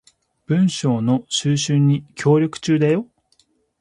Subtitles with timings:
[0.47, 3.05] 文章の収集に協力中だよ